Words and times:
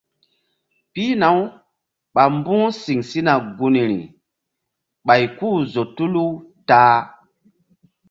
Pihna- 0.93 1.35
uɓa 1.47 2.23
mbu̧h 2.35 2.65
siŋ 2.81 2.99
sina 3.09 3.33
gunri 3.57 3.99
ɓay 5.05 5.23
ku-u 5.37 5.57
zo 5.73 5.83
tulu 5.95 6.25
ta-a. 6.67 6.95